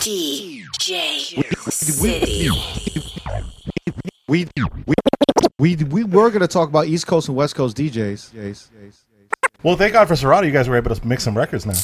[0.00, 0.64] DJ
[1.70, 2.50] City.
[4.28, 4.46] We
[4.86, 4.96] we
[5.58, 8.32] we, we were going to talk about East Coast and West Coast DJs.
[8.32, 9.04] Yes, yes.
[9.62, 11.74] Well, thank God for Serato, you guys were able to mix some records now.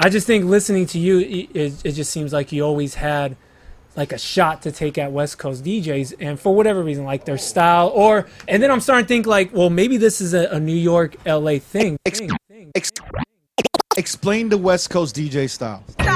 [0.00, 3.36] I just think listening to you, it, it, it just seems like you always had
[3.96, 7.38] like a shot to take at West Coast DJs, and for whatever reason, like their
[7.38, 10.60] style, or and then I'm starting to think like, well, maybe this is a, a
[10.60, 11.98] New York, LA thing.
[12.06, 12.20] Ex-
[12.76, 12.92] ex-
[13.98, 15.82] explain the West Coast DJ style.
[15.88, 16.06] Hey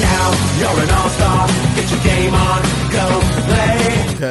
[0.00, 0.28] now,
[0.60, 1.48] you're an all-star.
[1.74, 3.06] Get your game on, go
[3.48, 3.78] play.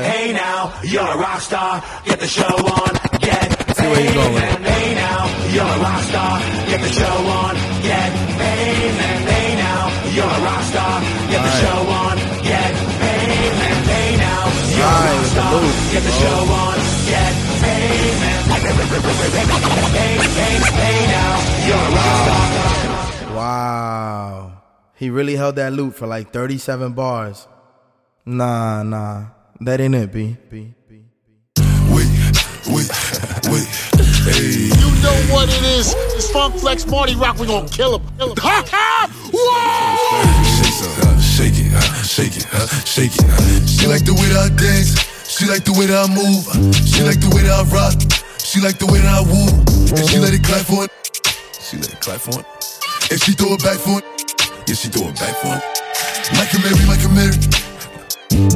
[0.03, 1.83] Hey now, you're a rock star.
[2.05, 4.63] Get the show on, get see where he's going.
[4.63, 6.39] Hey now, you're a rock star.
[6.69, 7.66] Get the show on,
[15.97, 16.77] Get the show on,
[17.09, 17.33] get
[21.09, 23.35] now, you're a rock.
[23.35, 24.61] Wow.
[24.93, 27.47] He really held that loop for like 37 bars.
[28.27, 29.25] Nah, nah.
[29.61, 30.37] That ain't it, B.
[30.51, 30.75] B.
[30.87, 31.01] B.
[31.89, 32.07] Wait,
[32.67, 32.91] wait,
[33.49, 33.67] wait.
[34.21, 34.69] Hey.
[34.69, 35.95] You know what it is.
[36.13, 37.39] It's Funk Flex Marty Rock.
[37.39, 38.07] We gonna kill him.
[38.19, 38.37] Kill him.
[38.37, 39.09] Ha ha!
[39.33, 39.97] Whoa!
[41.19, 41.73] Shake it,
[42.05, 42.45] shake it,
[42.87, 43.67] shake it.
[43.67, 45.16] She like the way that I dance.
[45.37, 46.49] She like the way that I move.
[46.81, 47.93] She like the way that I rock.
[48.41, 49.45] She like the way that I woo.
[49.93, 50.89] And she let it clap for it.
[51.61, 52.45] She let it clap for it.
[53.13, 54.05] And she throw it back for it.
[54.65, 55.61] Yeah, she throw it back for it.
[56.33, 57.37] Michael Mary, Michael Mary.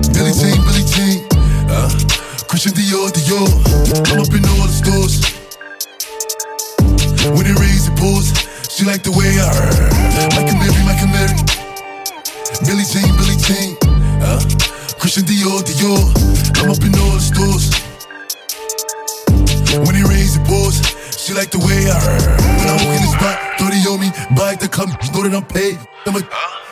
[0.09, 1.21] Billie Jean, Billie Jean.
[1.69, 1.85] Uh,
[2.49, 3.45] Christian Dior, Dior.
[4.09, 5.21] I'm up in all the stores.
[7.29, 8.33] When it rains, it pours.
[8.73, 9.53] She like the way I
[10.33, 11.38] Michael Mary, Michael Mary.
[12.66, 13.30] Billie Jean, Billy
[15.02, 15.97] Christian Dior, Dior.
[16.61, 17.73] I'm up in all the stores.
[19.81, 20.77] When it rains, it pours.
[21.17, 21.97] She like the way I
[22.62, 24.09] When I walk in the spot, 30 on me.
[24.38, 25.79] Buy the club, know that I'm paid.
[26.06, 26.22] I'm a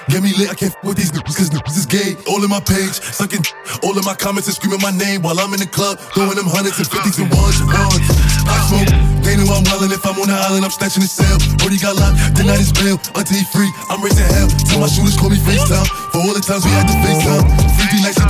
[0.10, 2.18] Get me lit, I can't f with these niggas cause niggas is gay.
[2.26, 3.46] All in my page, sucking
[3.86, 6.50] all in my comments and screaming my name while I'm in the club, throwing them
[6.50, 8.10] hundreds and fifties and ones and ones.
[8.50, 8.90] I smoke,
[9.22, 9.94] they know I'm wildin'.
[9.94, 11.38] If I'm on the island, I'm snatching the cell.
[11.62, 12.98] Brody got locked, the night is bail.
[13.14, 14.50] Until he free, I'm raising hell.
[14.66, 15.86] Tell my shooters call me FaceTime.
[16.10, 17.46] For all the times we had to FaceTime.
[17.78, 17.89] 50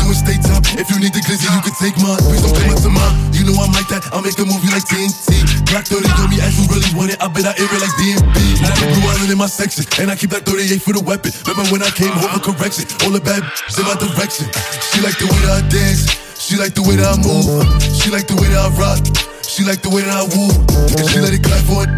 [0.09, 0.63] nights to do a state time.
[0.79, 2.17] If you need the glizzy, you can take mine.
[2.25, 3.15] Please don't come up to mine.
[3.33, 4.05] You know I'm like that.
[4.11, 5.45] I'll make a movie like TNT.
[5.69, 7.21] Black 30 on me as you really want it.
[7.21, 8.37] I bet I air it like DMB.
[8.61, 9.85] Now the blue island in my section.
[10.01, 11.31] And I keep that 38 for the weapon.
[11.45, 12.89] Remember when I came home for correction?
[13.05, 14.49] All the bad in my direction.
[14.91, 16.09] She like the way that I dance.
[16.39, 17.45] She like the way that I move.
[17.93, 19.01] She like the way that I rock.
[19.45, 20.49] She like the way that I woo.
[20.97, 21.91] And she let it clap for it.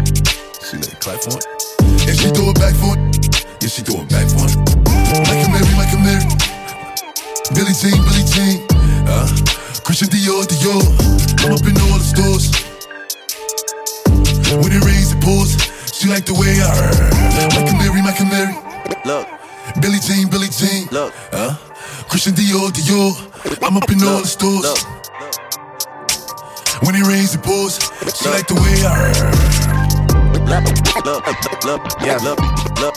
[0.60, 1.46] She let it clap for it.
[2.08, 3.00] And she throw it back for it.
[3.62, 4.56] Yeah, she throw it back for it.
[5.12, 6.31] Michael Mary, Michael Mary.
[7.50, 8.62] Billie Jean, Billie Jean.
[9.10, 9.26] Uh,
[9.82, 10.82] Christian Dior, Dior.
[11.42, 12.54] I'm up in all the stores.
[14.62, 15.58] When it rains, it pours.
[15.92, 17.12] She like the way I heard.
[17.50, 18.54] Mary, canary, my canary.
[19.04, 19.26] Look.
[19.82, 20.86] Billie Jean, Billie Jean.
[20.92, 21.12] Look.
[21.32, 21.56] Uh,
[22.08, 23.12] Christian Dior, Dior.
[23.62, 24.62] I'm up in look, all the stores.
[24.62, 24.78] Look.
[26.86, 27.78] When it rains, it pours.
[28.14, 29.12] She like the way I.
[30.46, 30.64] Look,
[31.04, 32.18] look, look, look, yeah.
[32.22, 32.38] look,
[32.78, 32.94] look,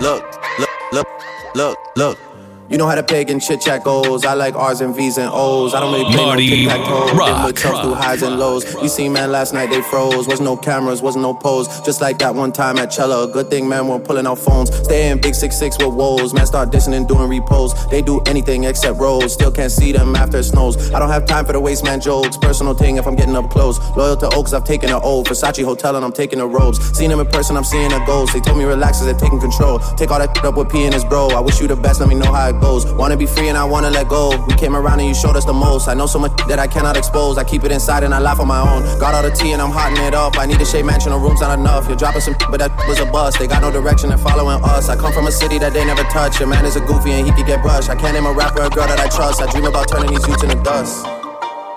[0.00, 0.22] look,
[0.60, 1.08] look, look,
[1.54, 2.25] look, look.
[2.68, 4.24] You know how the pagan chit chat goes.
[4.24, 5.72] I like R's and V's and O's.
[5.72, 7.16] I don't really play Marty no tic tac toe.
[7.16, 7.28] Rock.
[7.28, 8.74] Been with tough through highs and lows.
[8.82, 10.26] You seen man last night they froze.
[10.26, 11.68] Was no cameras, was no pose.
[11.82, 13.28] Just like that one time at Cella.
[13.30, 14.74] Good thing man weren't pulling out phones.
[14.84, 16.34] Stay in big six six with woes.
[16.34, 17.72] Man start dissing and doing repos.
[17.88, 19.32] They do anything except rolls.
[19.32, 20.90] Still can't see them after it snows.
[20.92, 22.36] I don't have time for the waste man jokes.
[22.36, 23.78] Personal thing if I'm getting up close.
[23.96, 25.22] Loyal to Oaks, I've taken an O.
[25.22, 26.80] Versace Hotel and I'm taking the robes.
[26.98, 28.32] Seen them in person, I'm seeing a ghost.
[28.32, 29.78] They told me relax as they're taking control.
[29.96, 31.28] Take all that up with P and his bro.
[31.28, 32.90] I wish you the best, let me know how it goes.
[32.92, 34.44] Wanna be free and I wanna let go.
[34.46, 35.88] We came around and you showed us the most.
[35.88, 37.38] I know so much that I cannot expose.
[37.38, 38.82] I keep it inside and I laugh on my own.
[38.98, 40.38] Got all the tea and I'm hotting it up.
[40.38, 41.86] I need a shade mansion, the room's not enough.
[41.88, 43.38] You're dropping some, but that was a bust.
[43.38, 44.88] They got no direction and following us.
[44.88, 46.38] I come from a city that they never touch.
[46.40, 47.90] Your man is a goofy and he could get brushed.
[47.90, 49.40] I can't name a rapper or girl that I trust.
[49.40, 51.06] I dream about turning these youths into dust.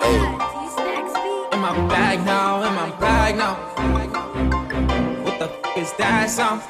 [0.02, 0.16] Hey.
[1.54, 3.56] In my bag now, in my bag now.
[5.24, 6.62] What the f is that sound?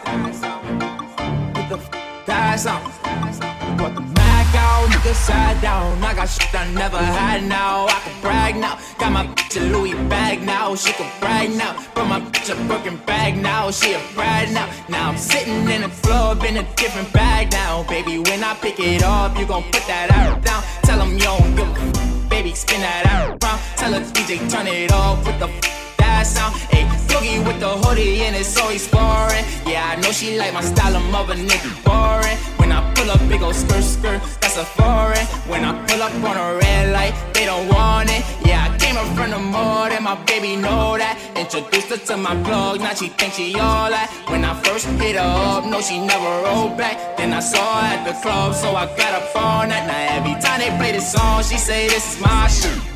[1.54, 3.58] What the f that sound?
[3.80, 6.04] Brought the Mac out, nigga sat down.
[6.04, 7.88] I got shit I never had now.
[7.88, 8.78] I can brag now.
[8.98, 10.76] Got my bitch a Louis bag now.
[10.76, 11.81] She can brag now.
[11.94, 13.72] Brought my bitch a Birkin bag now.
[13.72, 14.70] She a brag now.
[14.90, 17.84] Now I'm sitting in the club in a different bag now.
[17.84, 20.62] Baby, when I pick it up, you gon' put that out down.
[20.84, 23.62] Tell 'em you don't give a f- Baby, spin that out round.
[23.78, 25.88] Tell her DJ turn it off with the f-
[26.19, 26.54] that sound.
[26.75, 29.44] Ayy, Boogie with the hoodie and it's always foreign.
[29.66, 32.38] Yeah, I know she like my style of mother nigga boring.
[32.60, 35.25] When I pull up big ol' skirt skirt, that's a foreign.
[35.51, 38.24] When I pull pull up on a red light, they don't want it.
[38.45, 41.16] Yeah, I came up from the mud and my baby know that.
[41.36, 44.07] Introduced her to my plug, now she thinks she all that.
[44.27, 47.18] When I first hit her up, no, she never rolled back.
[47.18, 49.88] Then I saw her at the club, so I got up on that.
[49.88, 52.88] Now every time they play this song, she say this is my shit.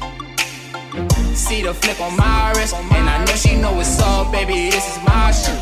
[1.35, 4.69] See the flick on my wrist, and I know she know it's up, baby.
[4.69, 5.59] This is my shit.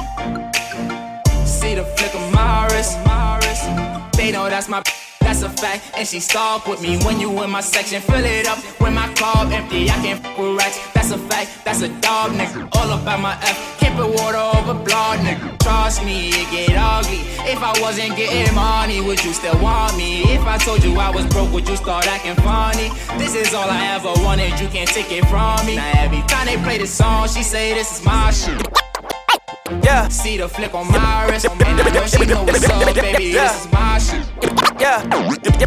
[1.47, 2.97] See the flick of my wrist,
[4.17, 4.83] they know that's my.
[5.21, 8.01] That's a fact, and she stalk with me when you in my section.
[8.01, 9.89] Fill it up when my car empty.
[9.89, 10.77] I can't f with rats.
[10.93, 12.67] That's a fact, that's a dog nigga.
[12.75, 13.79] All about my F.
[13.79, 15.57] Can't put water over blood nigga.
[15.59, 16.70] Trust me, it ugly.
[17.51, 20.21] If I wasn't getting money, would you still want me?
[20.33, 22.89] If I told you I was broke, would you start acting funny?
[23.19, 25.75] This is all I ever wanted, you can't take it from me.
[25.75, 28.55] Now every time they play this song, she say this is my shit.
[29.83, 30.07] Yeah.
[30.07, 33.25] See the flick on my wrist, and I know she know what's up, baby.
[33.25, 33.51] Yeah.
[33.51, 34.25] This is my shit.
[34.79, 35.01] Yeah.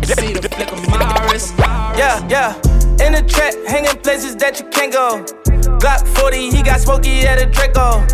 [0.04, 1.52] See the flick on my wrist.
[1.58, 2.56] Yeah, yeah.
[3.04, 5.22] In the trap, hanging places that you can't go.
[5.80, 8.04] Glock 40, he got smoky at a Draco.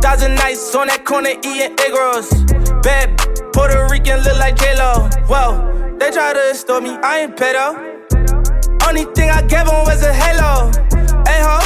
[0.00, 2.28] Thousand nights on that corner eating egg rolls.
[2.82, 3.16] Bad
[3.52, 5.08] Puerto Rican look like J-Lo.
[5.28, 7.94] Whoa, they try to extort me, I ain't pedo.
[8.86, 10.70] Only thing I gave him was a halo.
[11.24, 11.60] Hey ho,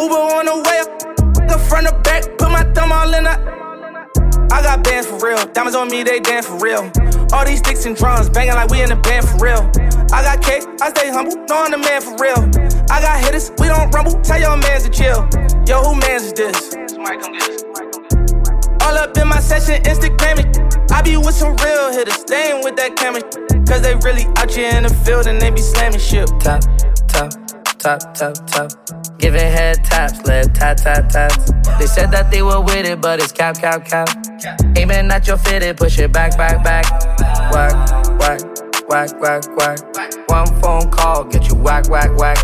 [0.00, 1.48] Uber on the way up.
[1.48, 4.48] The front or back, put my thumb all in the.
[4.52, 5.44] I got bands for real.
[5.52, 6.90] Diamonds on me, they dance for real.
[7.32, 9.70] All these sticks and drums banging like we in a band for real.
[10.12, 12.40] I got cake, I stay humble, know the man for real.
[12.90, 14.20] I got hitters, we don't rumble.
[14.22, 15.28] Tell your mans to chill.
[15.66, 16.74] Yo, who mans is this?
[18.82, 20.48] All up in my session, Instagramming.
[20.90, 23.20] I be with some real hitters, ain't with that camera.
[23.68, 26.26] Cause they really out here in the field and they be slamming shit.
[26.40, 26.62] Top,
[27.06, 27.32] top,
[27.78, 28.70] top, top, top.
[29.18, 31.50] Giving head taps, lip tap, tap, taps.
[31.78, 34.08] They said that they were with it, but it's cap, cap, cap.
[34.76, 36.84] Aiming at your fitted, push it back, back, back.
[37.52, 37.72] Whack,
[38.18, 38.40] whack,
[38.88, 40.28] whack, whack, whack.
[40.28, 42.38] One phone call, get you whack, whack, whack.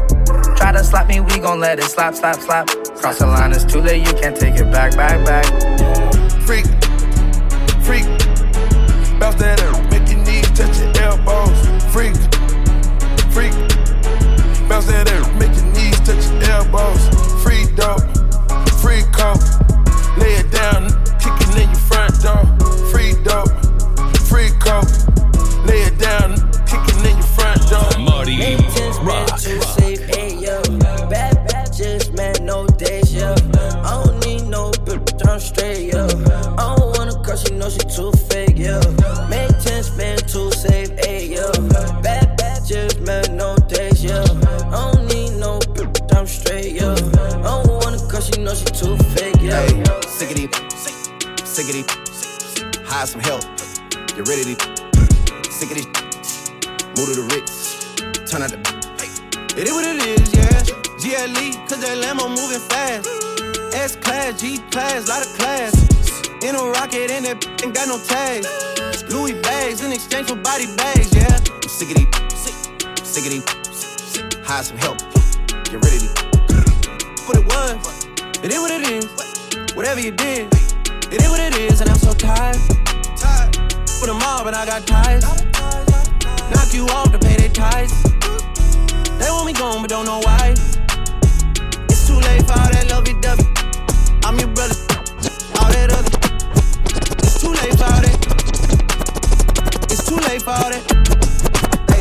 [0.57, 2.67] Try to slap me, we gon' let it slap, slap, slap.
[2.97, 5.45] Cross the line, it's too late, you can't take it back, back, back.
[6.43, 6.67] Freak,
[7.83, 8.05] freak.
[9.19, 11.59] Bounce that up, make your knees touch your elbows.
[11.93, 12.15] Freak,
[13.33, 13.53] freak.
[14.69, 15.24] Bounce that up,
[16.55, 17.03] elbows.
[17.43, 18.06] Free dope,
[18.83, 19.43] free coke.
[20.19, 20.83] Lay it down,
[21.19, 22.45] kicking in your front door.
[22.93, 23.55] Free dope,
[24.31, 24.93] free coke.
[25.67, 26.31] Lay it down,
[26.71, 27.91] kicking in your front door.
[27.99, 28.56] Marty
[29.03, 29.84] Rock.
[89.84, 90.55] But don't know why.
[91.93, 93.44] It's too late for all that lovey dovey.
[94.24, 94.74] I'm your brother,
[95.60, 96.08] all that other.
[97.20, 98.17] It's too late for all that.
[99.93, 100.81] It's too late for all that.
[101.93, 102.00] Hey,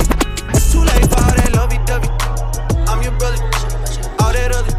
[0.56, 2.08] it's too late for all that lovey dovey.
[2.88, 3.44] I'm your brother,
[4.24, 4.72] all that other.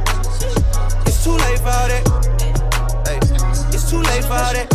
[1.05, 2.09] It's too late for all that.
[3.05, 3.21] Hey,
[3.69, 4.73] it's too late for all that.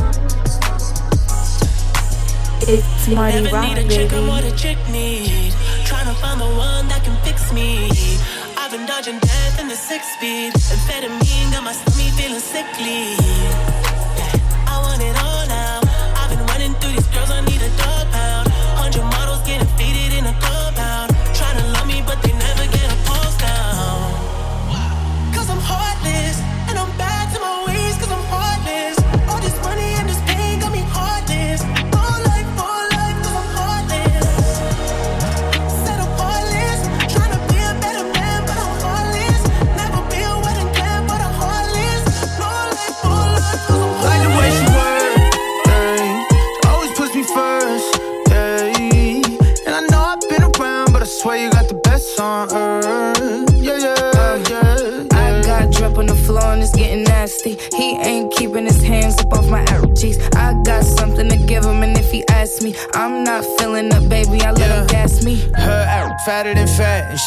[2.69, 5.55] It's Marty Never Rock, need a chick, I'm what a chick need.
[5.89, 7.89] Tryna find the one that can fix me.
[8.99, 10.51] Dodging death in the six speed.
[10.51, 13.15] Amphetamine got my stomach feeling sickly.
[14.67, 15.79] I want it all now.
[16.17, 17.98] I've been running through these girls, I need a dog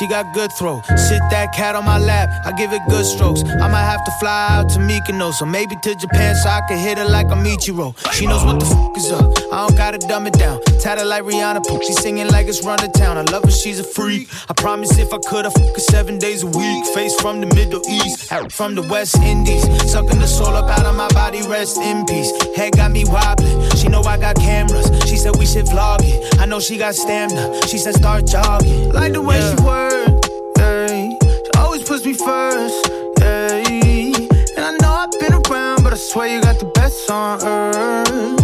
[0.03, 0.83] she got good throw.
[0.97, 3.45] Sit that cat on my lap, I give it good strokes.
[3.45, 6.77] I might have to fly out to Mykonos, or maybe to Japan so I can
[6.77, 7.95] hit her like a Michiro.
[8.13, 9.31] She knows what the fuck is up.
[9.53, 10.61] I don't gotta dumb it down.
[10.81, 11.83] Tatted like Rihanna, poop.
[11.83, 13.17] She singing like it's run to town.
[13.17, 14.29] I love her, she's a freak.
[14.51, 16.85] I promise if I could, I fuck her seven days a week.
[16.95, 19.63] Face from the Middle East, from the West Indies.
[19.93, 22.33] Sucking the soul up out of my body, rest in peace.
[22.57, 23.71] Head got me wobbling.
[23.77, 24.91] She know I got cameras.
[25.13, 26.41] She said we should vlog it.
[26.41, 27.67] I know she got stamina.
[27.67, 28.93] She said start jogging.
[28.93, 30.25] Like the way she work,
[30.57, 31.15] hey.
[31.21, 32.87] She always puts me first,
[33.21, 34.15] hey.
[34.57, 38.42] And I know I've been around, but I swear you got the best on earth.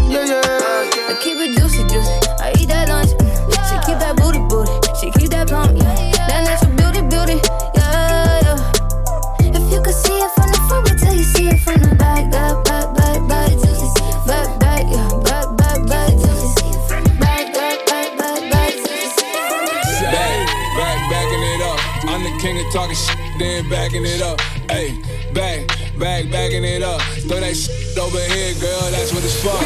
[23.38, 24.40] Then backing it up.
[24.70, 25.00] Hey,
[25.32, 25.66] back,
[25.98, 27.00] back, backing it up.
[27.28, 28.90] Throw that shit over here, girl.
[28.90, 29.58] That's what it's for.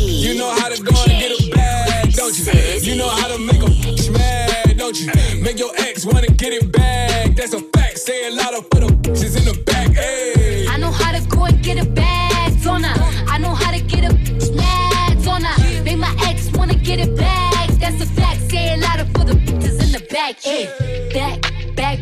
[0.00, 2.44] You know how to go and get a bag, don't you?
[2.80, 5.10] You know how to make a bitch mad, don't you?
[5.42, 7.36] Make your ex wanna get it back.
[7.36, 7.98] That's a fact.
[7.98, 9.88] Say it louder for the bitches in the back.
[9.92, 10.66] Hey.
[10.68, 12.03] I know how to go and get a bag,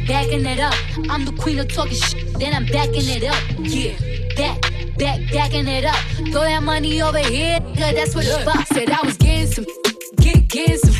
[0.07, 0.75] backing it up.
[1.09, 3.41] I'm the queen of talking shit, then I'm backing it up.
[3.59, 3.97] Yeah,
[4.37, 4.61] back,
[4.99, 5.97] back, backing it up.
[6.31, 8.75] Throw that money over here, nigga, that's what it's for.
[8.75, 9.67] Said I was getting some,
[10.17, 10.95] get, getting some.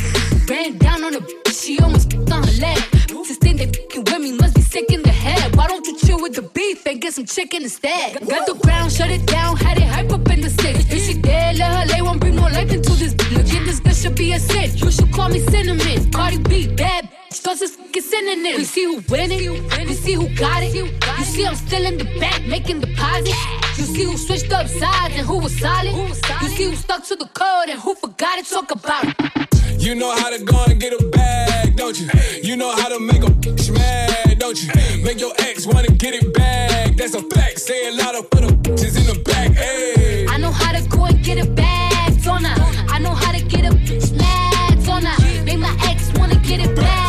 [0.49, 2.79] Ran down on bitch, she almost on her leg.
[3.09, 5.55] Bitches think they fucking with me, must be sick in the head.
[5.57, 8.21] Why don't you chill with the beef and get some chicken instead?
[8.29, 10.81] Got the ground, shut it down, had it hype up in the six.
[10.91, 13.15] If she dead, let her lay, won't bring no life into this.
[13.31, 14.77] Look, this girl should be a sin.
[14.77, 16.11] You should call me cinnamon.
[16.11, 17.09] Cardi B, bad
[17.43, 18.59] bitch, those is fucking synonyms.
[18.59, 20.75] We see who winning, we see who got it.
[20.75, 20.89] You
[21.25, 23.37] see I'm still in the back making deposits.
[23.79, 25.95] You see who switched up sides and who was solid.
[26.43, 28.47] You see who stuck to the code and who forgot it.
[28.47, 29.81] Talk about it.
[29.81, 32.09] You know how to go and get a bag, don't you?
[32.43, 34.71] You know how to make a bitch mad, don't you?
[35.03, 36.97] Make your ex wanna get it back.
[36.97, 37.59] That's a fact.
[37.59, 39.53] Say it louder for the bitches in the back.
[39.53, 40.27] Hey.
[40.29, 42.55] I know how to go and get a bag, don't I?
[42.89, 45.43] I know how to get a bitch mad, don't I?
[45.45, 47.02] Make my ex wanna get it back.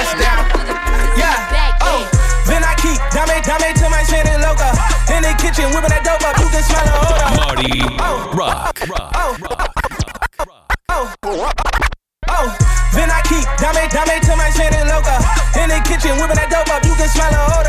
[0.00, 0.24] That's What a up, fact.
[0.24, 1.36] what's Say it louder for the bitches in Yeah.
[1.52, 1.76] the.
[1.84, 2.02] Oh,
[2.48, 4.70] then I keep dame, dame to my shit and loca.
[5.12, 6.88] In the kitchen, whipping that dope up, you can smell.
[6.88, 7.36] Hold up.
[7.36, 8.32] Marty oh.
[8.32, 8.80] Rock.
[9.14, 9.36] Oh.
[10.88, 11.12] oh,
[12.28, 12.48] oh,
[12.96, 15.20] then I keep dame, dame to my shit and loca.
[15.60, 17.44] In the kitchen, whipping that dope up, you can smell it.
[17.52, 17.59] Hold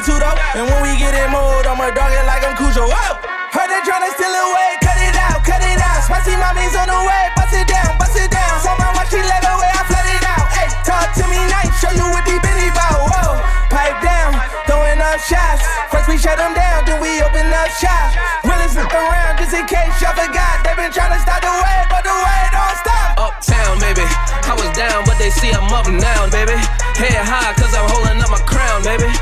[0.00, 0.36] 42 though.
[0.56, 2.88] And when we get in mode, I'ma dog it like I'm Cujo.
[2.88, 3.20] Whoa!
[3.52, 6.00] Heard they tryna steal away, cut it out, cut it out.
[6.08, 8.54] Spicy mommy's on the way, bust it down, bust it down.
[8.64, 10.46] So my watch she let away, I flood it out.
[10.56, 12.96] Hey, talk to me nice, show you what these bitty bout.
[12.96, 15.68] Whoa, pipe down, throwing up shots.
[15.92, 18.16] First we shut them down, then we open up shop.
[18.48, 20.64] Really flip around just in case y'all forgot.
[20.64, 23.20] They been tryna stop the way, but the way don't stop.
[23.20, 24.06] Uptown, baby.
[24.48, 26.56] I was down, but they see I'm up now, baby.
[26.96, 29.12] Head high, cause I'm holding up my crown, baby.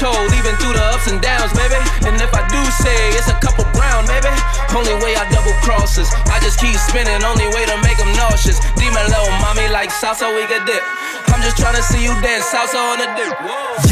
[0.00, 1.76] Told, even through the ups and downs, baby.
[2.08, 4.32] And if I do say it's a couple brown, baby.
[4.72, 6.08] Only way I double crosses.
[6.32, 8.64] I just keep spinning, only way to make them nauseous.
[8.80, 10.80] Demon low, mommy, like salsa, we could dip.
[11.28, 13.36] I'm just tryna see you dance salsa on the dip.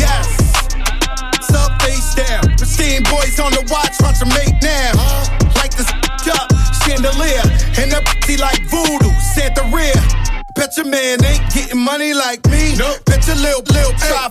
[0.01, 0.33] Yes.
[1.53, 2.57] Up, face down?
[2.57, 4.97] Pristine boys on the watch, watch them make now.
[5.61, 5.93] Like this
[6.33, 6.49] up,
[6.89, 7.45] chandelier.
[7.77, 8.01] And the
[8.41, 10.38] like voodoo, Santa rear.
[10.59, 12.75] Bet your man ain't getting money like me.
[12.77, 13.05] Nope.
[13.07, 14.27] Bet your little, lil' try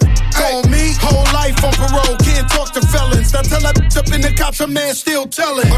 [0.52, 0.92] on me.
[1.00, 3.32] Whole life on parole, can't talk to felons.
[3.32, 5.72] Now tell that bitch up in the cops, a man still telling.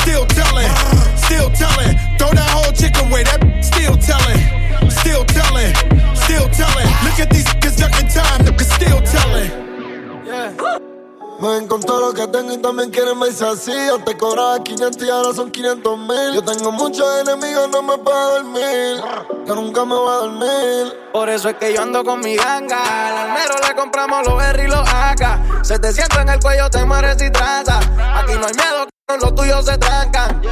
[0.00, 0.72] Still telling,
[1.20, 1.92] still telling.
[2.16, 4.40] Throw that whole chick away, that still telling.
[4.88, 5.74] Still telling,
[6.16, 6.88] still telling.
[7.04, 10.89] Look at these niggas ducking time, niggas still telling.
[11.40, 13.72] Me ven con todo lo que tengo y también quieren verse así.
[13.86, 16.34] Yo te cobraba 500 y ahora son 500 mil.
[16.34, 19.02] Yo tengo muchos enemigos, no me puedo dormir.
[19.46, 20.98] Yo nunca me voy a dormir.
[21.14, 23.08] Por eso es que yo ando con mi ganga.
[23.08, 25.64] Al almero le compramos los R y los AK.
[25.64, 27.78] 700 en el cuello, te mueres y traza.
[27.78, 28.86] Aquí no hay miedo,
[29.18, 30.42] los tuyos se trancan.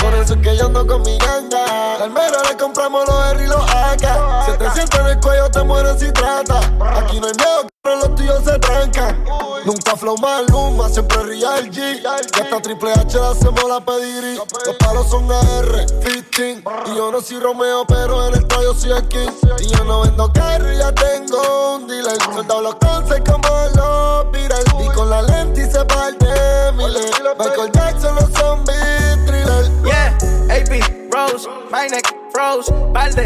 [0.00, 1.96] Por eso es que yo ando con mi ganga.
[1.96, 4.46] Al mero le compramos los R y los AK.
[4.46, 6.58] 700 en el cuello, te mueres si trata.
[6.98, 9.24] Aquí no hay miedo, pero los tuyos se trancan.
[9.64, 12.00] Nunca flow maluma, siempre ría el G.
[12.02, 14.36] Y hasta Triple H le hacemos la pedigrí.
[14.36, 16.62] Los palos son AR, 15.
[16.86, 19.30] Y yo no soy Romeo, pero en el tallo soy King.
[19.60, 22.16] Y yo no vendo carro, ya tengo un dealer.
[22.22, 24.64] Soldado los concepts como los Beatles.
[24.84, 26.26] Y con la lente y se parte
[26.74, 27.10] Miller.
[27.38, 29.70] Michael Jackson, los zombies, thriller.
[29.84, 30.16] Yeah,
[30.50, 33.24] AP, Rose, my neck, Rose, Balde,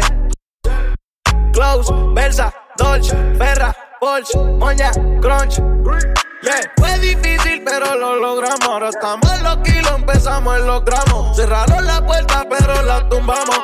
[1.53, 5.55] Close, Versa, Dolce, Ferra, Porsche, Moña, Crunch.
[6.43, 8.61] Yeah, fue difícil, pero lo logramos.
[8.61, 11.35] Ahora estamos en los kilos, empezamos en los gramos.
[11.35, 13.57] Cerraron la puerta, pero la tumbamos.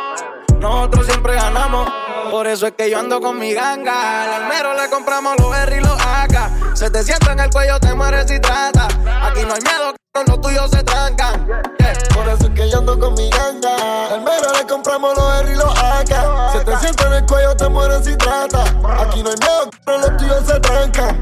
[0.60, 1.88] Nosotros siempre ganamos.
[2.31, 4.24] Por eso es que yo ando con mi ganga.
[4.24, 6.75] Al almero le compramos los R y los AK.
[6.75, 8.88] Se te sienta en el cuello, te mueres si trata.
[9.21, 11.46] Aquí no hay miedo, c- los tuyos se trancan.
[11.80, 11.94] Yeah.
[12.13, 13.75] Por eso es que yo ando con mi ganga.
[14.15, 16.51] El mero le compramos los R y los AK.
[16.53, 18.63] Se te sienta en el cuello, te mueres si trata.
[19.00, 21.22] Aquí no hay miedo, pero los tuyos se trancan.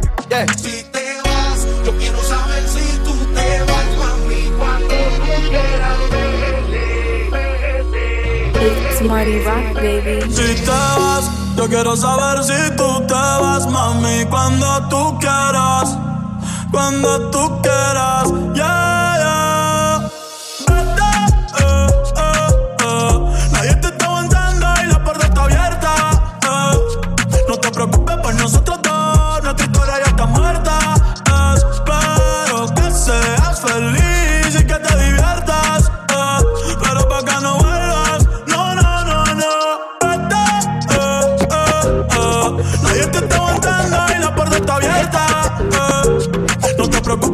[0.58, 5.98] Si te vas, yo quiero saber si tú te vas, mami, cuando tú quieras.
[8.62, 10.22] It's Marty Rock, baby.
[10.32, 15.98] Si te vas, yo quiero saber si tú te vas, mami, cuando tú quieras,
[16.72, 18.99] cuando tú quieras, yeah.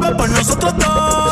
[0.08, 1.25] que para nosotros dos.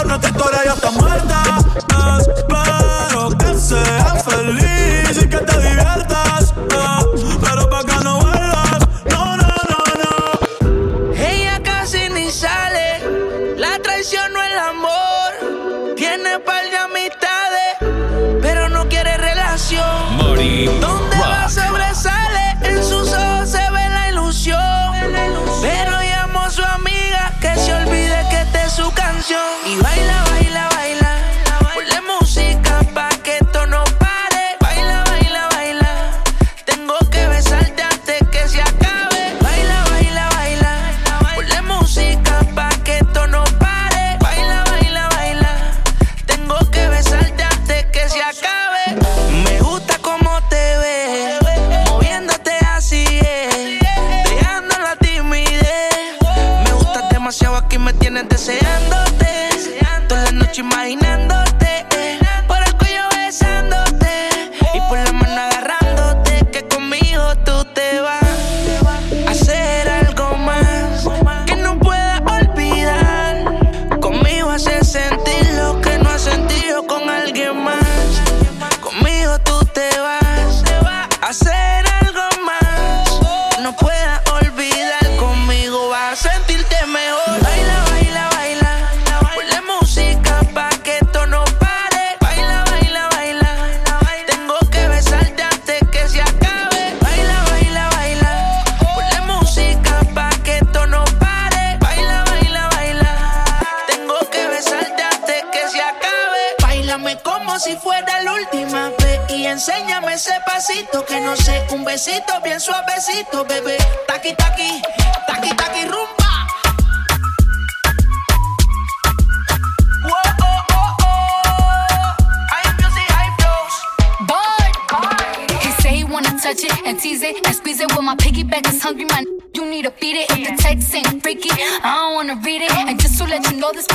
[133.25, 133.87] To let you know, this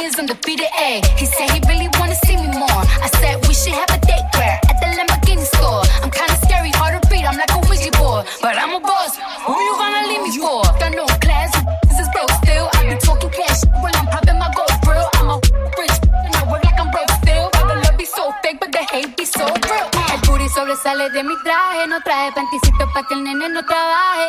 [0.00, 0.66] is undefeated.
[0.80, 2.82] Ayy, he said he really wanna see me more.
[3.04, 5.82] I said we should have a date where at the Lamborghini store.
[6.02, 7.24] I'm kinda scary, hard to read.
[7.24, 9.12] I'm like a Ouija board, but I'm a boss.
[9.46, 10.62] Who you gonna leave me for?
[10.80, 11.52] Got no class,
[11.88, 12.66] this is broke still.
[12.74, 15.06] I be talking cash when I'm popping my gold grill.
[15.20, 15.36] I'm a
[15.78, 17.50] rich and I work like I'm broke still.
[17.52, 19.86] But the love be so fake, but the hate be so real.
[20.12, 21.86] El booty sobresale de mi traje.
[21.92, 24.28] No traje panticito pa' que el nene no trabaje.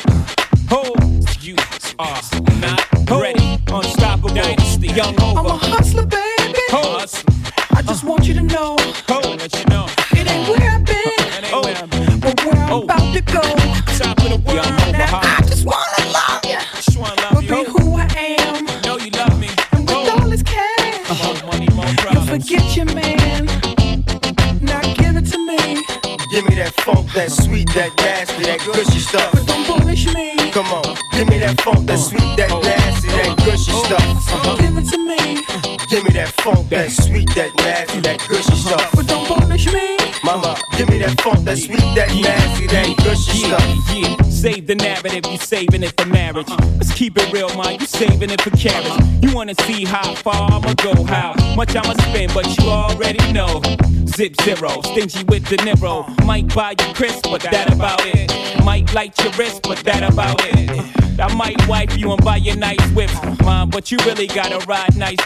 [2.01, 3.59] are not ready.
[3.67, 5.15] Unstoppable dynasty, young
[41.95, 43.95] that nasty, that gushy Yeah, stuff.
[43.95, 44.29] yeah.
[44.29, 46.49] Save the narrative, you saving it for marriage.
[46.49, 47.79] Let's keep it real, man.
[47.79, 49.23] You saving it for carriage.
[49.23, 53.59] You wanna see how far I'ma go, how much I'ma spend, but you already know.
[54.05, 56.05] Zip zero, stingy with the Niro.
[56.25, 58.29] Might buy you crisp, but that about it.
[58.63, 61.19] Might light your wrist, but that about it.
[61.19, 64.95] I might wipe you and buy you nice whips, mom, but you really gotta ride
[64.95, 65.17] nice.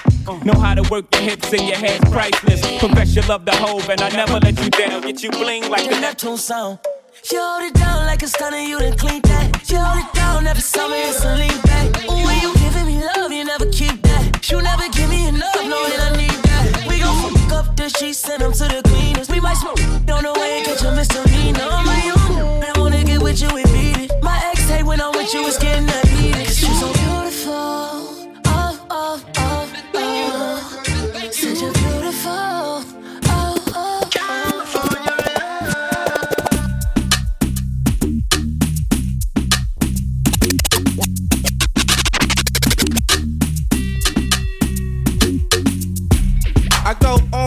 [0.46, 2.62] Know how to work your hips and your head's priceless.
[2.82, 5.02] Your love to Hove, and I never let you down.
[5.02, 6.80] Get you bling like the Neptune sound.
[7.26, 9.66] She hold it down like a stunner, you done clean that.
[9.66, 11.90] She hold it down every summer, it's a lean back.
[12.08, 14.48] When you giving me love, you never keep that.
[14.52, 16.86] You never give me enough, know that I need that.
[16.88, 19.28] We gon' fuck up the sheets, send them to the cleaners.
[19.28, 19.80] We might smoke
[20.16, 21.66] on the way and catch a misdemeanor.
[21.66, 24.12] My own, I wanna get with you and beat it.
[24.22, 26.06] My ex hate when I'm with you, it's getting that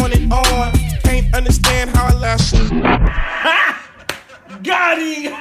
[0.09, 2.55] on and on, can't understand how I last.
[4.63, 5.37] Got him!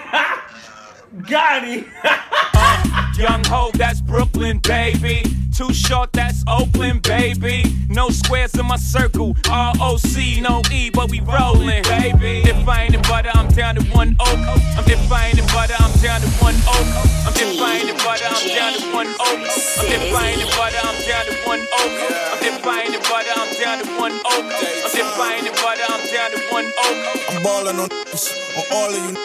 [1.27, 1.85] Got him!
[3.17, 5.36] Young ho, that's Brooklyn, baby.
[5.57, 7.63] Too short, that's Oakland, baby.
[7.89, 9.35] No squares in my circle.
[9.49, 12.43] ROC, no E, but we rollin', baby.
[12.45, 14.37] Defining butter, I'm down to one oak.
[14.77, 16.85] I'm defining butter, I'm down to one oak.
[17.25, 19.41] I'm defining butter, I'm down to one oak.
[19.81, 21.93] I'm defining butter, I'm down to one oak.
[22.05, 24.45] I'm defining butter, I'm down to one oak.
[24.53, 26.97] I'm defining butter, I'm down to one oak.
[27.33, 28.29] I'm ballin' on niggas,
[28.61, 29.17] on all of you.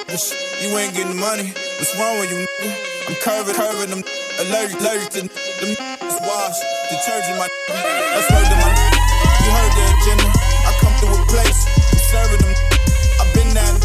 [0.65, 1.53] You ain't getting money.
[1.77, 2.73] What's wrong with you?
[3.07, 4.22] I'm curving, curving them.
[4.41, 5.29] Allergic, allergic to them
[5.77, 6.59] niggas wash.
[6.89, 8.71] Detergent, my That's word to my
[9.45, 10.29] You heard the agenda.
[10.65, 11.61] I come through a place.
[11.93, 12.55] I'm serving them.
[13.21, 13.77] I've been that.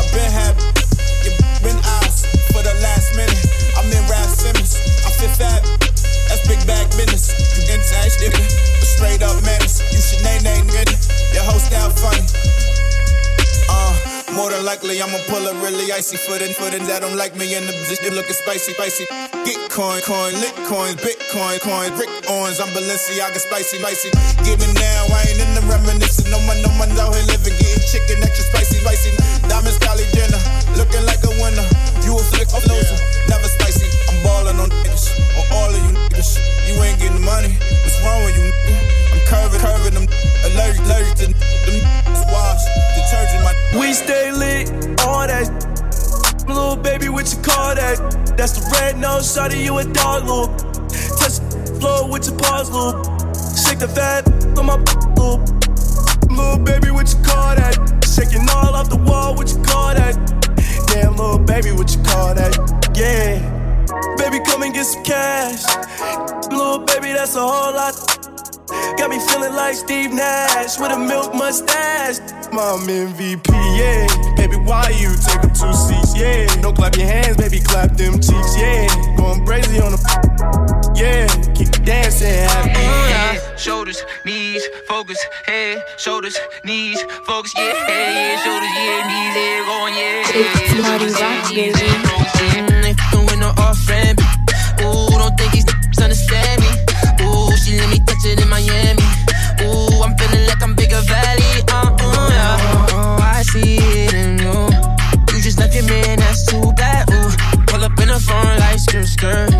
[0.00, 0.64] I've been happy.
[1.24, 3.36] You been eyes for the last minute.
[3.76, 4.80] I'm in Rap Simmons.
[5.04, 5.60] I fit fat.
[6.32, 7.36] That's big bag business.
[7.52, 8.40] You inside nigga.
[8.40, 9.84] A straight up menace.
[9.92, 10.96] You should name name nigga.
[11.36, 12.24] Your host down funny.
[13.68, 13.92] Uh,
[14.32, 17.36] more than likely I'ma pull a really icy for the for the that don't like
[17.36, 19.23] me in the position looking spicy, spicy.
[19.44, 24.08] Get coin, coin, lit coins, Bitcoin, coin, Rick Owens, I'm Balenciaga, spicy, spicy.
[24.40, 26.32] Giving now, I ain't in the reminiscing.
[26.32, 29.12] No one, no one's out here living, getting chicken extra spicy, spicy.
[29.44, 30.40] Diamonds, Kylie Jenner,
[30.80, 31.68] looking like a winner.
[32.08, 32.96] You a flick of loser,
[33.28, 33.84] never spicy.
[34.08, 36.40] I'm balling on niggas, on all of you niggas.
[36.64, 37.52] You ain't getting money,
[37.84, 38.48] what's wrong with you?
[38.48, 39.12] Nigga?
[39.12, 40.08] I'm curving, curving them,
[40.48, 42.64] allergic, allergic to them niggas wash,
[42.96, 43.52] detergent my.
[43.76, 44.72] We stay lit,
[45.04, 45.73] all that.
[46.46, 47.96] Little baby, what you call that?
[48.36, 50.48] That's the red nose, shawty, you a dog, little.
[51.18, 53.02] Touch the floor with your paws, little.
[53.56, 54.28] Shake the fat
[54.58, 54.76] on my
[55.16, 55.40] little.
[56.28, 57.74] Little baby, what you call that?
[58.04, 60.14] Shaking all off the wall, what you call that?
[60.88, 62.52] Damn, little baby, what you call that?
[62.94, 63.40] Yeah.
[64.16, 65.64] Baby, come and get some cash.
[66.50, 68.33] Little baby, that's a whole lot.
[69.54, 72.18] Got me feeling like Steve Nash with a milk mustache.
[72.52, 74.06] Mom MVP, yeah.
[74.36, 76.46] Baby, why you take up two seats, yeah.
[76.60, 78.88] Don't clap your hands, baby, clap them cheeks, yeah.
[79.16, 80.00] Going crazy on the,
[80.96, 81.26] yeah.
[81.54, 82.80] Keep dancing, happy.
[82.80, 83.56] Yeah.
[83.56, 89.94] Shoulders, knees, focus, head, shoulders, knees, focus, yeah, head, yeah, shoulders, yeah, knees, head, going,
[89.94, 90.22] yeah.
[90.34, 91.78] It's Marty Rock, baby.
[92.54, 94.18] Mm, ain't fucking with no off friend.
[94.80, 95.66] Ooh, don't think these
[96.02, 96.70] understand me.
[97.24, 99.23] Ooh, she let me touch it in Miami.
[100.94, 101.64] Ooh, I'm feeling like I'm bigger valley.
[101.70, 102.94] Uh, uh, yeah.
[102.94, 104.54] Oh, I see it in you.
[105.34, 107.10] You just left your man, that's too bad.
[107.10, 107.30] Ooh,
[107.66, 109.54] pull up in the phone like skirt, skirt.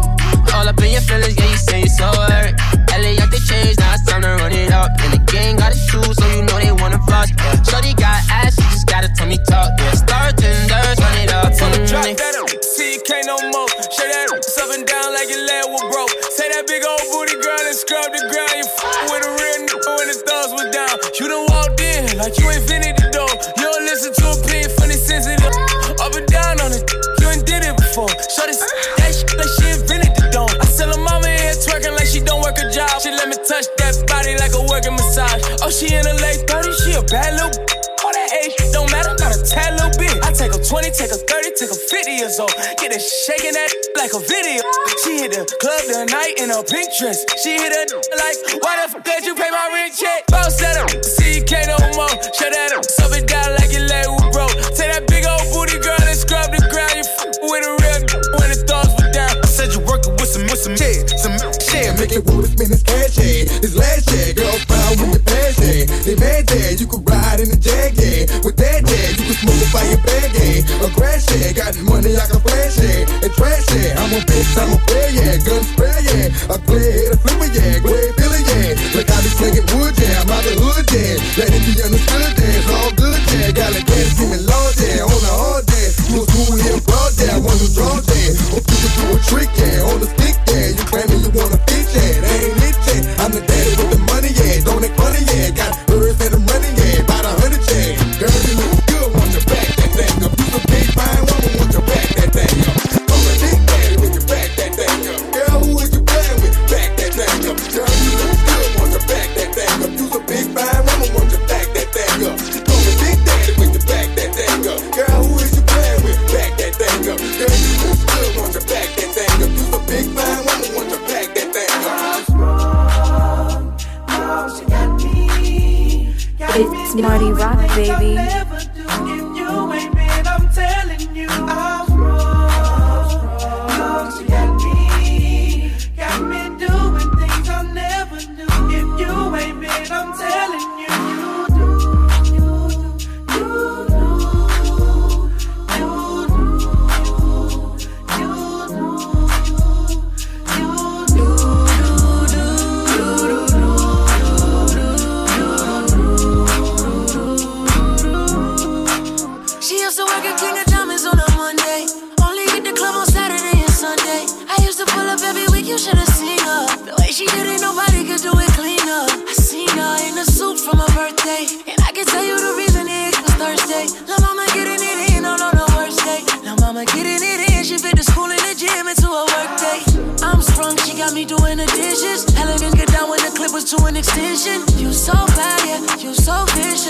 [0.55, 2.55] All up in your feelings, yeah, you say you so hurt.
[2.94, 4.90] LA got the change, now it's time to run it up.
[5.03, 7.29] And the gang got a shoe, so you know they wanna fuck.
[7.35, 7.62] Yeah.
[7.66, 9.75] Shorty got ass, she just gotta tell me talk.
[9.79, 11.51] Yeah, star tenders, run it up.
[11.51, 12.62] Of Mm, drop that up.
[12.62, 13.68] See, you can't no more.
[13.90, 16.14] Shake that ass up and down like your leg was broke.
[16.38, 18.54] Say that big old booty girl and scrub the ground.
[22.25, 23.29] Like you finished the door.
[23.61, 24.37] You don't listen to a
[24.73, 25.45] for the sensitive.
[26.01, 26.81] Up and down on it.
[27.21, 28.09] You ain't did it before.
[28.33, 28.65] Shorty s-
[28.97, 30.49] that shit like she invented the dome.
[30.49, 32.97] I tell her mama in here twerking like she don't work a job.
[33.05, 35.45] She let me touch that body like a working massage.
[35.61, 37.53] Oh, she in the late 30s, she a bad little
[38.05, 40.13] all that age don't matter, not a tad little bit.
[40.21, 41.24] I take a 20, take a 30, take a
[41.95, 42.51] 50 years old.
[42.83, 44.67] Get it shaking that like a video.
[45.07, 47.23] She hit the club tonight in a pink dress.
[47.39, 47.87] She hit a
[48.19, 50.27] like, why the fuck did you pay my rent check?
[50.27, 52.11] Bounce that up, see you can't no more.
[52.35, 54.51] Shut that up, stuff it down like you lay with bro.
[54.75, 56.99] Take that big old booty girl and scrub the ground.
[56.99, 58.01] You f- with a real
[58.43, 59.31] when the thugs were down.
[59.31, 61.95] I said you working with some, with some shit, some shit.
[61.95, 63.47] Make it wanna spend this cash, yeah.
[63.63, 65.23] This last year, girl, proud with your
[65.63, 65.87] yeah.
[66.03, 66.75] They mad, yeah.
[66.75, 68.27] You could ride in the jag, yeah.
[68.43, 69.15] With that, yeah.
[69.15, 70.34] You can smoke a fire bag.
[70.83, 71.53] A crash, yeah.
[71.53, 73.07] Got money I can flash, yeah.
[73.23, 73.97] And trash, it.
[73.97, 74.84] I'm a bitch, I'm a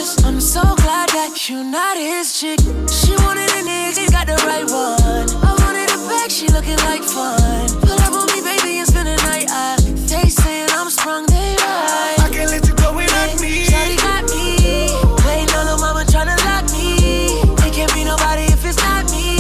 [0.05, 0.25] vicious.
[0.25, 2.59] I'm so glad that you're not his chick.
[2.88, 5.27] She wanted a nigga, he got the right one.
[5.43, 7.69] I wanted a back, she looking like fun.
[7.81, 9.47] Pull up on me, baby, and spend the night.
[9.49, 12.17] I, they saying I'm sprung, they right.
[12.19, 13.64] I can't let you go without me.
[13.64, 14.93] Shawty got me.
[15.25, 17.40] Waiting on the mama tryna lock me.
[17.67, 19.38] It can't be nobody if it's not me.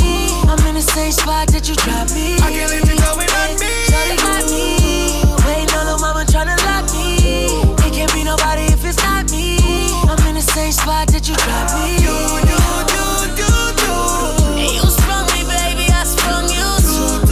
[0.48, 2.36] I'm in the same spot that you dropped me.
[2.40, 2.83] I can't
[10.74, 12.02] spot that you dropped me.
[12.02, 12.18] You,
[12.50, 12.58] you,
[12.94, 13.06] you,
[13.38, 13.52] you,
[13.86, 13.94] you.
[14.58, 15.86] And you sprung me, baby.
[15.94, 17.30] I sprung you too.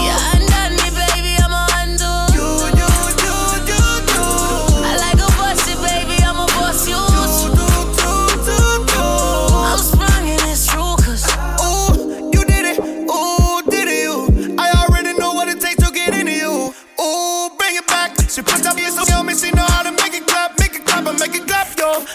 [0.00, 1.36] You undone me, baby.
[1.44, 2.12] I'm a undo.
[4.88, 6.16] I like a busted, baby.
[6.24, 6.96] I'm a boss you.
[9.68, 11.28] I'm sprung and it's true, cause
[11.60, 12.78] Ooh, you did it.
[12.80, 14.56] Ooh, did it you?
[14.58, 16.72] I already know what it takes to get into you.
[17.00, 18.16] Ooh, bring it back.
[18.30, 18.76] She put up
[19.14, 19.50] on me, she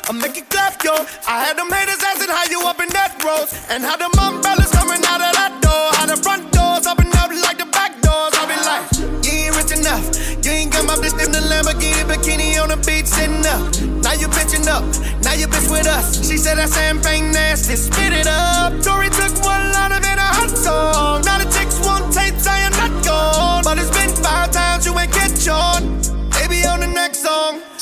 [0.08, 0.94] I make it clap, yo.
[1.28, 4.72] I had them haters asking how you up in that road, and how them umbrellas
[4.72, 8.34] coming out of that door, how the front doors open up like the back doors.
[8.38, 8.86] I be like,
[9.26, 10.06] you ain't rich enough.
[10.46, 13.62] You ain't got my bitch in the Lamborghini bikini on the beach sitting up.
[14.04, 14.86] Now you bitching up.
[15.24, 16.26] Now you bitch with us.
[16.28, 17.76] She said that champagne nasty.
[17.76, 18.74] Spit it up.
[18.82, 21.22] Tori took one line of it a hot song.
[21.22, 21.49] The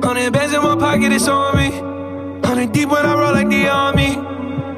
[0.00, 0.06] Yeah.
[0.06, 1.70] Hundred bands in my pocket, it's on me.
[2.46, 4.14] Hundred deep when I roll like the army.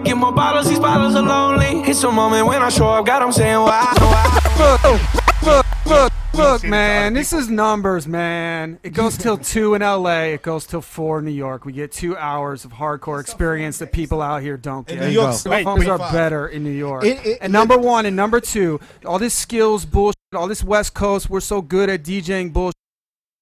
[0.05, 1.83] Get more bottles, these bottles are lonely.
[1.89, 5.01] It's a moment when I show up, God, I'm saying why, why.
[5.43, 7.13] Look, look, look, man.
[7.13, 8.79] This is numbers, man.
[8.83, 10.21] It goes till two in LA.
[10.35, 11.65] It goes till four in New York.
[11.67, 15.07] We get two hours of hardcore experience that people out here don't In get.
[15.07, 17.05] New York, Cell phones are better in New York.
[17.05, 20.95] It- it- and number one and number two, all this skills bullshit, all this West
[20.95, 21.29] Coast.
[21.29, 22.75] We're so good at DJing bullshit.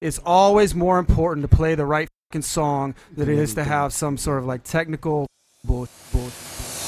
[0.01, 3.71] It's always more important to play the right fucking song than it is to mm-hmm.
[3.71, 5.27] have some sort of like technical
[5.65, 6.31] bull, bull.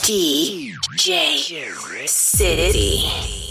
[0.03, 0.77] DJ
[2.09, 3.50] City.